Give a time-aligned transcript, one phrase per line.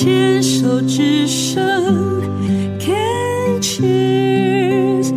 [0.00, 1.60] 牵手之声
[2.78, 5.12] ，Can cheers，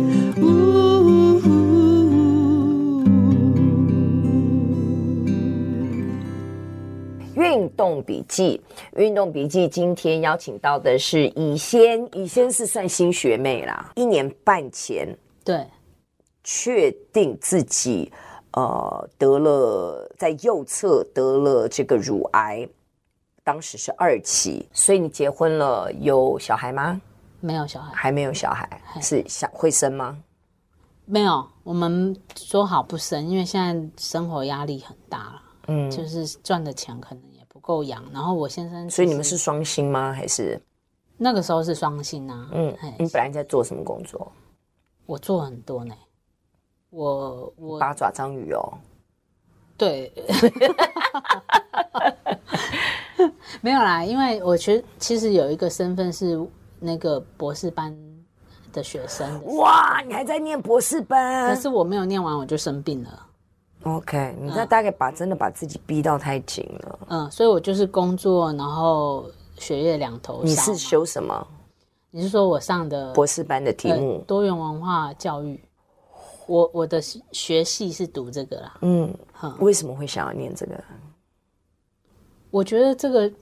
[7.36, 8.60] 运动笔记，
[8.96, 15.64] 运动笔记，今天邀请到的是乙仙，乙仙是算新学妹啦，一年半前，对，
[16.42, 18.10] 确定自己
[18.54, 22.68] 呃得了在右侧得了这个乳癌。
[23.44, 27.00] 当时是二期，所以你结婚了，有小孩吗？
[27.40, 30.16] 没有小孩，还没有小孩，是想会生吗？
[31.04, 38.04] 没有，我们说好不生，因为现在生活压力很大了，嗯，就是赚的钱可能也不够养。
[38.12, 40.12] 然后我先生，所以你们是双薪吗？
[40.12, 40.60] 还是
[41.16, 42.48] 那个时候是双薪啊？
[42.52, 44.30] 嗯，你本来在做什么工作？
[45.04, 45.94] 我做很多呢，
[46.90, 48.78] 我我八爪章鱼哦，
[49.76, 50.12] 对。
[53.60, 56.40] 没有啦，因为我觉得其实有一个身份是
[56.78, 57.96] 那个博士班
[58.72, 59.46] 的学生的。
[59.54, 61.54] 哇，你还在念博士班？
[61.54, 63.26] 可是我没有念完我就生病了。
[63.84, 66.98] OK，你这大概把、嗯、真的把自己逼到太紧了。
[67.08, 69.26] 嗯，所以我就是工作，然后
[69.58, 70.42] 学业两头。
[70.44, 71.46] 你是修什么？
[72.10, 74.22] 你是说我上的博士班的题目？
[74.26, 75.60] 多元文化教育。
[76.46, 78.78] 我我的学系是读这个啦。
[78.82, 80.74] 嗯，嗯，为什么会想要念这个？
[82.52, 83.32] 我觉得这个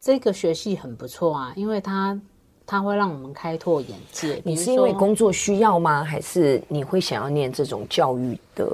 [0.00, 2.20] 这个学系很不错啊，因为它
[2.66, 4.40] 它会让我们开拓眼界。
[4.44, 6.02] 你是因为工作需要吗？
[6.02, 8.66] 还是你会想要念这种教育的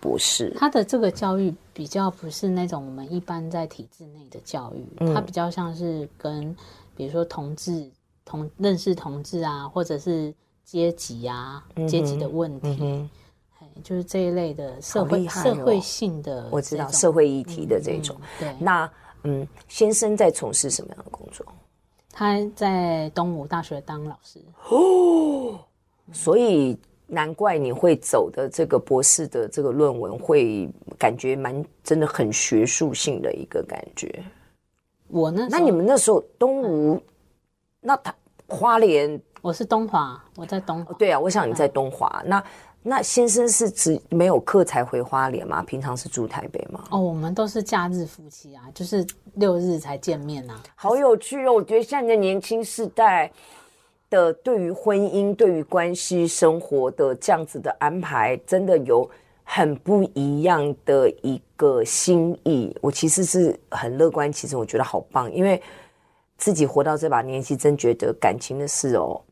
[0.00, 0.52] 博士？
[0.58, 6.54] 他的这个教育比较不是那种我们一般在体制内的教育，嗯、它比较像是跟
[6.94, 7.90] 比如说同志
[8.24, 12.78] 同认识同志啊，或者是阶级啊、嗯、阶级的问题。
[12.82, 13.08] 嗯
[13.82, 18.16] 就是这一类的社会、哦、社会性的，我知道社会议题的这种。
[18.20, 18.90] 嗯嗯、对，那
[19.24, 21.44] 嗯，先生在从事什么样的工作？
[22.12, 24.38] 他在东吴大学当老师。
[24.68, 25.58] 哦，
[26.12, 34.22] 所以难怪你会走的这个博士的这个论文，会感觉蛮真的很学术性的一个感觉。
[35.08, 35.48] 我呢？
[35.50, 37.02] 那你们那时候东吴，嗯、
[37.80, 38.14] 那他
[38.46, 40.94] 花莲，我是东华，我在东华。
[40.94, 42.44] 对啊，我想你在东华、嗯、那。
[42.86, 45.62] 那先生是只没有课才回花莲吗？
[45.62, 46.84] 平常是住台北吗？
[46.90, 49.06] 哦，我们都是假日夫妻啊，就是
[49.36, 50.62] 六日才见面啊。
[50.74, 51.54] 好有趣哦！
[51.54, 53.32] 我觉得现在的年轻世代
[54.10, 59.08] 的对于婚姻、对于关系生活的这样子的安排，真的有
[59.44, 62.76] 很不一样的一个心意。
[62.82, 65.62] 我其实是很乐观，其实我觉得好棒，因为
[66.36, 69.22] 自己活到这把年纪，真觉得感情的事哦。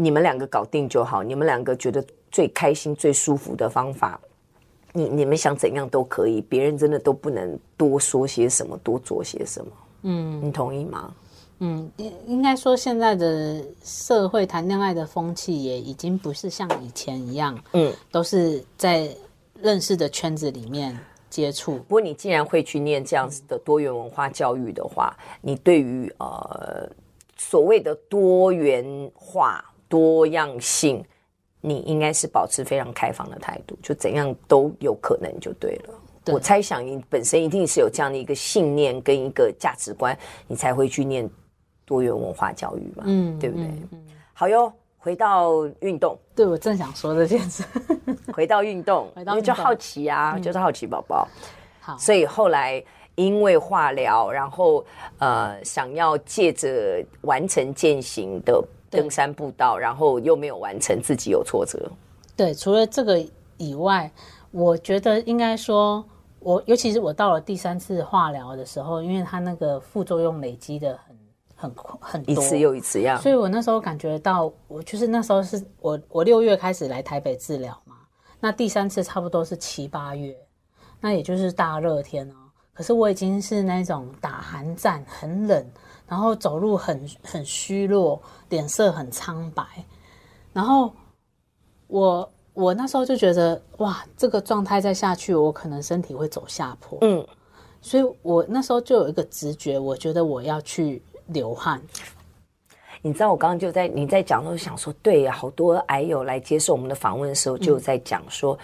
[0.00, 4.20] 你们两个搞定就好，你们两个觉得最开心、最舒服的方法，
[4.92, 9.72] 你你们想怎样都可以，别人真的都不能多说些什么，多做些什么。
[10.02, 11.12] 嗯，你同意吗？
[11.58, 19.10] 嗯，应应该说现在的社会谈恋爱的风气也已经不是像以前一样，嗯，都是在
[19.60, 20.96] 认识的圈子里面
[21.28, 21.78] 接触。
[21.78, 26.88] 不过你既然会去念这样子的多元文化教育的话，你对于呃
[27.36, 29.64] 所谓的多元化。
[29.88, 31.04] 多样性，
[31.60, 35.94] 你应该是保持非常开放的态度，就怎样都有可能就对了。
[36.24, 40.16] 对，我猜想你本身一定是有这样的一个信念跟一个价值观，
[40.46, 41.28] 你才会去念
[41.84, 43.64] 多元文化教育嘛，嗯，对不对？
[43.64, 44.00] 嗯嗯、
[44.34, 47.64] 好哟，回到运动，对，我正想说这件事，
[48.32, 51.26] 回到运动，因为就好奇啊，嗯、就是好奇宝宝。
[51.80, 52.84] 好，所以后来
[53.14, 54.84] 因为化疗，然后
[55.18, 58.62] 呃，想要借着完成践行的。
[58.90, 61.90] 登山步道，然后又没有完成，自己有挫折。
[62.36, 63.24] 对，除了这个
[63.56, 64.10] 以外，
[64.50, 66.04] 我觉得应该说，
[66.38, 73.18] 我尤其是我到了第三次化疗的时候，因为它那个副作用累积的很很很多，一次又一次呀。
[73.18, 77.96] 所以我那时候感觉到，我就是那时候是我我六月开始来台北治疗嘛，
[78.40, 80.34] 那第三次差不多是七八月，
[81.00, 82.34] 那也就是大热天哦。
[82.72, 85.66] 可是我已经是那种打寒战，很冷。
[86.08, 88.18] 然后走路很很虚弱，
[88.48, 89.62] 脸色很苍白，
[90.54, 90.90] 然后
[91.86, 96.98] 我我那时候就觉得哇，这个状态再下去，我可能身体会走下坡。
[97.02, 97.26] 嗯，
[97.82, 101.78] 所以我那时候就有一个直觉，我觉得我要去流汗。
[103.02, 108.54] 你知道，我刚刚就在你在讲的时候想说，对呀，好多癌友来接受我们的访问的时候，就在讲说，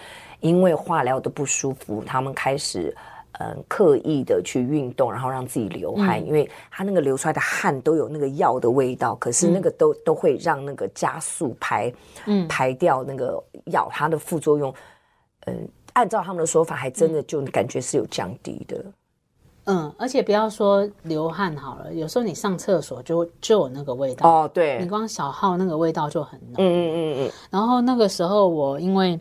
[0.40, 2.96] 嗯、因为化疗的不舒服，他们开始。
[3.40, 11.92] 嗯，刻意的去运动，然后让自己流汗，嗯、因为他那个流出来的汗都有那个药的味道，可是那个都、嗯、都会让那个加速排，
[12.26, 14.72] 嗯，排掉那个药，它的副作用，
[15.46, 18.84] 嗯，按照他们的说法，还真的就感觉是有降低的。
[19.66, 26.54] 嗯，而且不要说流汗好了，有时候你上厕所就就有那个味道哦，对，你光小号那个味道就很浓。
[26.58, 27.32] 嗯嗯嗯嗯。
[27.50, 29.18] 然后那个时候我因为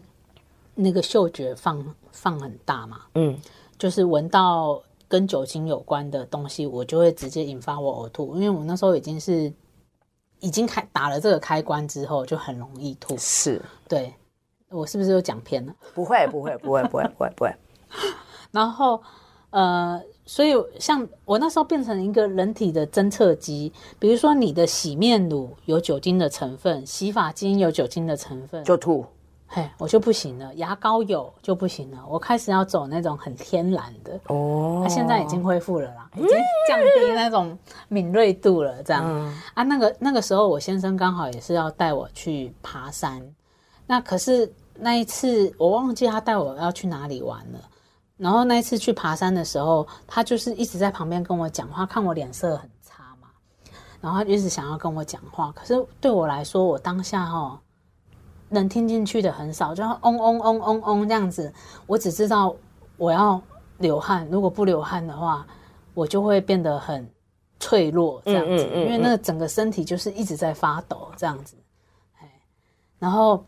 [0.75, 3.37] 那个嗅觉放放很大嘛，嗯，
[3.83, 9.51] 就是闻到跟酒精有关的东西，我就会直接引发我呕吐，因为我那时候已经是
[10.39, 13.13] 已经开打了这个开关之后，就很容易吐。
[13.17, 14.13] 是，对，
[14.69, 15.75] 我是不是又讲偏了？
[15.93, 17.53] 不会，不会，不会，不会，不会，不会。
[18.51, 19.03] 然后
[19.49, 20.01] 呃。
[20.25, 29.05] 所以，像我那时候变成一个人体的侦测机，比如说你的洗面乳有酒精的成分，洗发精有酒精的成分，就吐，
[29.55, 30.51] 嘿，我就不行了。
[30.55, 34.81] 牙膏有就不行了，我开始要走那种很天然的哦。
[34.83, 36.29] 他、啊、现在已经恢复了啦，已经
[36.67, 37.55] 降低那种
[37.87, 39.61] 敏锐度了，这样、嗯、啊。
[39.61, 43.21] 那个那个时候，我先生刚好也是要带我去爬山，
[43.85, 47.59] 那可是那一次我忘记他带我要去哪里玩了。
[48.17, 53.27] 然后那一次去爬山的时候，他就是一直在旁边跟我讲话，看我脸色很差嘛，
[54.01, 55.51] 然后他一直想要跟我讲话。
[55.51, 57.59] 可是对我来说，我当下哈、哦、
[58.53, 61.53] 能听进去的很少，就嗡嗡嗡嗡嗡这样子。
[61.87, 62.55] 我只知道
[62.95, 63.41] 我要
[63.79, 65.45] 流汗，如果不流汗的话，
[65.93, 67.05] 我就会变得很
[67.59, 71.57] 脆弱这样子，嗯嗯嗯嗯，因为那个整个身体就是一直在发抖这样子。
[72.99, 73.45] 然后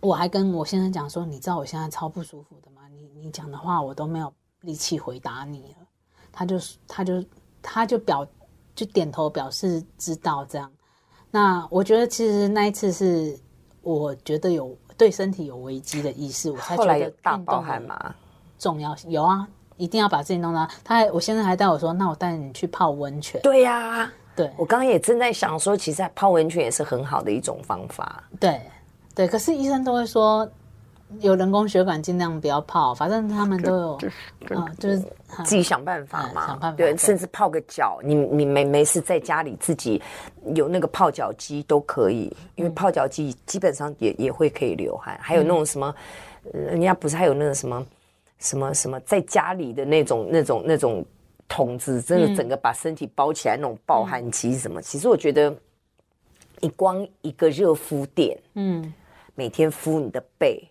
[0.00, 2.82] 我还跟我先生讲说，你知道我现在超不舒服的吗？
[3.20, 4.32] 你讲的话我都没有
[4.62, 5.86] 力气回答你了，
[6.32, 6.56] 他就
[6.86, 7.24] 他就
[7.60, 8.26] 他就表
[8.74, 10.72] 就点头表示知道这样。
[11.30, 13.38] 那我觉得其实那一次是
[13.94, 18.14] 我觉得有对身体有危机的意识，我才觉得大爆汗嘛
[18.58, 20.68] 重要有啊，一定要把自己弄到。
[20.84, 23.40] 他还我现在还带我说，那我带你去泡温泉。
[23.40, 28.22] 对呀、啊，对我刚刚也正在想说，其实泡温泉也是很好的一种方法。
[28.38, 28.60] 对
[29.14, 30.46] 对，可是医生都会说。
[31.20, 34.14] 有人工血管尽量不要泡，反正他们都有，就是、
[34.50, 34.98] 呃、就是
[35.44, 40.00] 自己想办法嘛，嗯、想办法对，甚至泡个脚，你你没没事在家里自己
[40.54, 45.94] 有那个泡脚机都可以，因为泡脚机基本上也也会可以流汗，还有那种什么，
[46.52, 47.86] 嗯、人家不是还有那个什么
[48.38, 51.04] 什么什么在家里的那种那种那种
[51.48, 54.78] 桶子，真的整个把身体包起来那种暴汗机什么？
[54.78, 55.54] 嗯、其实我觉得，
[56.60, 58.92] 你光一个热敷垫，嗯，
[59.34, 60.62] 每天敷你的背。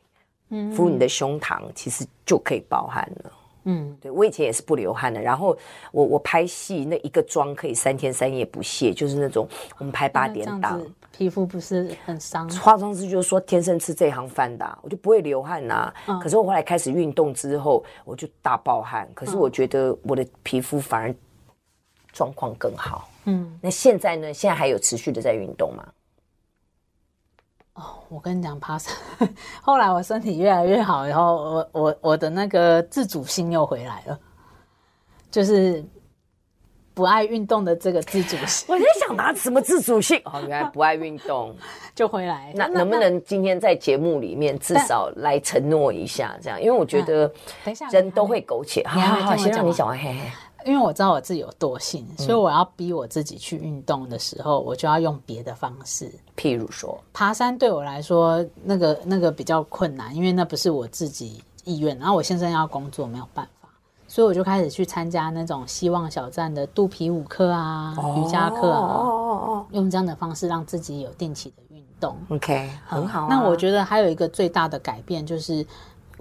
[0.76, 3.32] 敷你的胸膛，其实就可以爆汗了。
[3.70, 5.20] 嗯，对，我以前也是不流汗的。
[5.20, 5.58] 然后
[5.92, 9.46] 我我拍戏那一个妆可以三天三夜不卸，就是那种
[9.78, 12.50] 我们拍八点档，皮肤不是很伤。
[12.52, 15.94] 化妆师就是说天生吃这行饭的，啊，我就不会流汗呐，啊。
[16.08, 19.06] 嗯，可是我后来开始运动之后，我就大爆汗。
[19.14, 21.14] 可是我觉得我的皮肤反而
[22.14, 23.10] 状况更好。
[23.26, 24.34] 嗯，那现在呢？
[24.34, 25.86] 现在还有持续的在运动吗？
[27.78, 28.92] 哦，我跟你讲，爬山，
[29.62, 34.20] 后来我身体越来越好，然后我我我的那个自主性又回来了，
[35.30, 35.86] 就是
[36.96, 38.66] 不爱运动的这个自主性。
[38.74, 40.20] 我在想拿什么自主性？
[40.26, 41.56] 哦，原来不爱运动
[41.94, 42.52] 就回来。
[42.56, 46.60] 那能不能今天在节目里面至少来承诺一下，这样？
[46.60, 47.32] 因为我觉得，
[47.64, 48.84] 等一下人都会苟且。
[48.88, 50.32] 好好好，先让你讲完，嘿嘿。
[50.68, 56.12] 因为我知道我自己有惰性，所以我要逼我自己去运动的时候，我就要用别的方式。
[56.36, 61.98] 譬如说，爬山对我来说，那个那个比较困难，因为那不是我自己意愿。
[61.98, 63.70] 然后我先生要工作，没有办法，
[64.08, 72.18] 所以我就开始去参加那种希望小站的肚皮舞课啊、瑜伽课啊，用这样的方式让自己有定期的运动。
[72.30, 73.28] OK，很好。
[73.30, 75.66] 那我觉得还有一个最大的改变就是，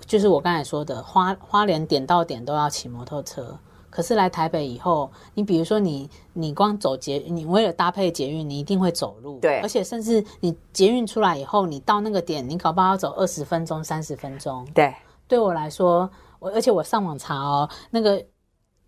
[0.06, 3.58] 就是我刚才说的，花花莲点到点都要骑摩托车。
[3.96, 9.38] 可是来台北以后，你比如说你你光走捷，你为了搭配捷运，你一定会走路。
[9.40, 14.68] 对，而且甚至你捷运出来以后，你到那个点，你搞不好要走二十分钟、三十分钟。
[14.74, 14.94] 对，
[15.26, 18.22] 对我来说，我而且我上网查哦，那个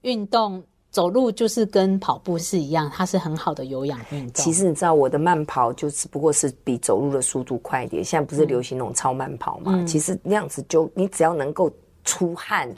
[0.02, 4.44] 运动走路就是跟跑步是一样，它是很好的有氧运动。
[4.44, 8.04] 其实你知道，我的慢跑就只不过是比走路的速度快一点。
[8.04, 9.72] 现在不是流行那种超慢跑嘛？
[9.74, 11.70] 嗯、其实那样子就你只要能够
[12.04, 12.70] 出汗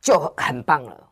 [0.00, 1.08] 就很棒了。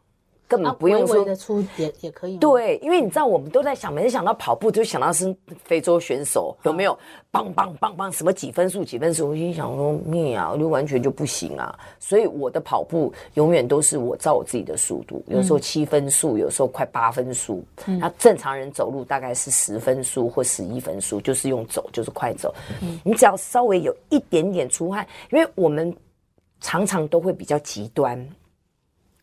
[0.50, 2.36] 根本不用说，的出也也可以。
[2.38, 6.98] 对，因为你知道，我们都在想，每次想到跑步，就想到是非洲选手，有没有？
[7.30, 9.28] 棒棒棒棒，什么几分数几分数？
[9.28, 11.78] 我心想说，咩啊，我就完全就不行啊。
[12.00, 17.64] 所以我的跑步永远都是我照我自己的速度，有时候七分数，有时候快八分数。
[17.86, 22.52] 那正常人走路大概是十分数或十一分数，就是用走，就是快走。
[23.04, 25.96] 你只要稍微有一点点出汗，因为我们
[26.60, 28.28] 常常都会比较极端。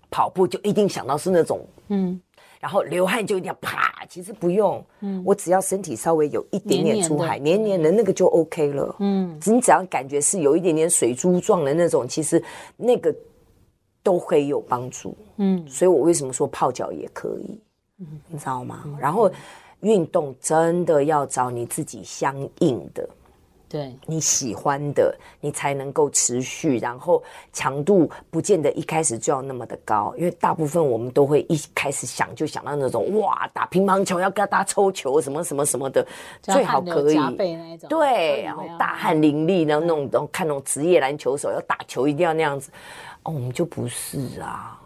[0.09, 1.59] 跑步就一定想到是那种，
[1.89, 2.19] 嗯，
[2.59, 12.41] 然后流汗就一定要啪，其实不用，嗯，我只要身体稍微有一点点出汗，黏黏的，的那个就 OK 了，嗯，你只要感觉是有一点点水珠状的那种，其实
[12.75, 13.13] 那个
[14.01, 15.15] 都可以有帮助。
[15.37, 17.59] 嗯，所以我为什么说泡脚也可以？
[17.99, 18.83] 嗯，你知道吗？
[18.85, 19.29] 嗯、然后
[19.81, 23.07] 运动真的要找你自己相应的。
[23.69, 23.95] 对。
[24.05, 27.21] 你喜欢的，你才能够持续，然后
[27.51, 36.05] 强度不见得一开始就要那么的高，因为大部分我们都会一开始想就想到那种哇，打乒乓球要跟大家抽球什么什么什么的，
[36.41, 37.17] 最好可以，
[37.87, 42.71] 对，然后大汗淋漓，然后那种都看那种职业篮球手要打球一定要那样子，
[43.23, 44.79] 哦，我们就不是啊，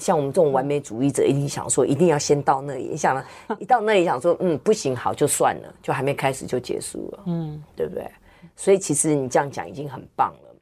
[0.00, 3.24] 像我们这种完美主义者，一定想说一定要先到那里，想了
[3.60, 8.10] 一到那里想说嗯不行，好就算了，就还没开始就结束了，嗯，对不对？
[8.56, 10.54] 所以其实你这样讲已经很棒了，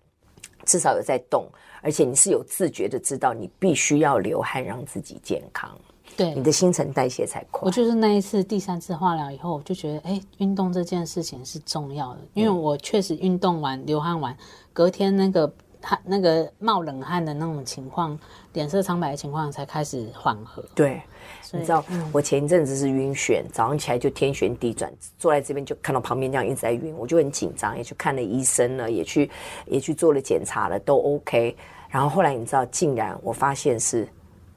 [0.64, 1.47] 至少有在动，
[1.80, 5.71] 而且你是有自觉的知道你必须要流汗让自己健康，
[6.16, 7.62] 对，你的新陈代谢才快。
[7.64, 14.37] 我就是那一次第三次化疗以后，我就觉得，哎，运动这件事情是重要的，因为我确实运动完流汗完，
[14.73, 18.18] 隔天那个汗那个冒冷汗的那种情况，
[18.52, 20.64] 脸色苍白的情况才开始缓和。
[20.75, 21.00] 对。
[21.52, 29.30] 你知道，嗯、我前一阵子是晕眩，早上起来就天旋地转，坐在这边就看到旁边这样一直在晕，我就很紧张，也去看了医生了，也去
[29.66, 31.56] 也去做了检查了，都 OK。
[31.88, 34.06] 然后后来你知道，竟然我发现是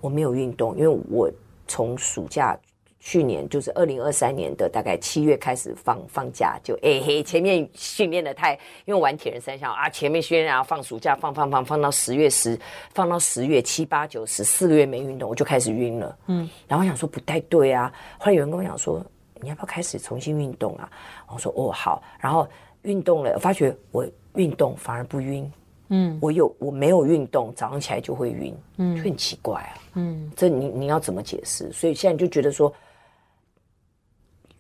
[0.01, 1.31] 我没有运动，因为我
[1.67, 2.57] 从暑假。
[3.03, 8.53] 去年就是二零二三年的大概七月开始放放假，就哎嘿，前面训练的太，
[8.86, 12.55] 因为玩铁人三项啊，前面训练然后放暑假放放放放到十月十，
[12.93, 16.15] 放到十月七八九十四个月没运动，我就开始晕了。
[16.27, 19.03] 嗯，然后我想说不太对啊，后来有人跟我讲说，
[19.41, 20.88] 你要不要开始重新运动啊？
[21.27, 22.48] 我说哦好，然后
[22.84, 25.51] 运动了，我发觉我运动反而不晕。
[25.89, 29.74] 嗯，我有我没有运动，早上起来就会晕，嗯，就很奇怪啊。
[29.96, 31.72] 嗯，这你你要怎么解释？
[31.74, 32.72] 所以现在就觉得说。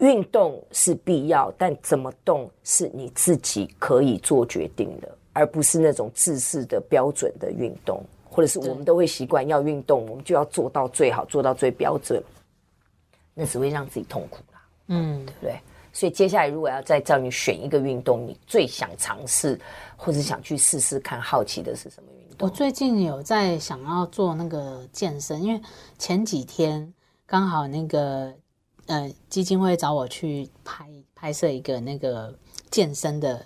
[0.01, 12.19] 运动是必要，但怎么动是你自己可以做决定的，而不是那种制式的标准的运动，或者是我们都会习惯要运动，我们就要做到最好，做到最标准，
[13.35, 14.61] 那只会让自己痛苦啦。
[14.87, 15.59] 嗯，对不对？
[15.93, 19.59] 所以接下来如果要再叫你选一个运动，你最想尝试
[19.95, 22.49] 或者想去试试看，好奇的是什么运动？
[22.49, 25.61] 我最近有在想要做那个健身，因为
[25.99, 26.91] 前几天
[27.27, 28.33] 刚好那个。
[28.87, 30.85] 呃，基金会找我去拍
[31.15, 32.33] 拍摄一个那个
[32.69, 33.45] 健身的，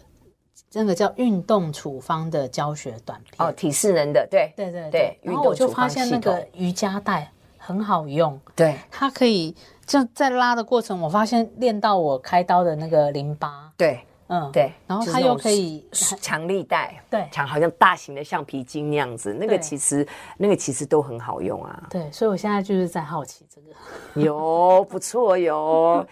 [0.74, 3.48] 那个叫运动处方的教学短片。
[3.48, 5.20] 哦，体适能的，对对对对。
[5.22, 13.72] 然后我就发现那个瑜伽带很好用，对，它可以就在拉的过程，我发现练到我开刀的那个淋巴。
[13.78, 14.00] 对。
[14.28, 21.88] 嗯，对，然后它又可以强力带，对，强好像大型的橡皮筋那样子，那个其实那个其实都很好用啊。
[21.92, 23.68] 对，所以我现在就是在好奇这个，
[24.20, 26.04] 有不错哟，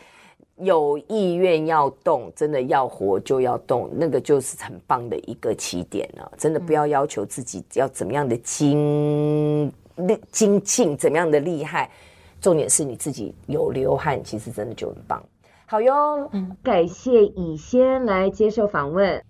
[0.57, 6.31] 有意愿要动，真的要活就要动，那个就是很棒的一个起点了。
[6.37, 11.89] 真的不要要求自己要怎么样的精力精进，怎么样的厉害，
[12.39, 15.23] 重点是你自己有流汗，其实真的就很棒。
[15.73, 19.25] 好哟，嗯，感谢乙先来接受访问。